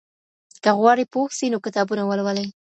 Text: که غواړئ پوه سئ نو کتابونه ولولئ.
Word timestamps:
که 0.63 0.69
غواړئ 0.79 1.05
پوه 1.13 1.29
سئ 1.37 1.47
نو 1.51 1.57
کتابونه 1.65 2.03
ولولئ. 2.05 2.47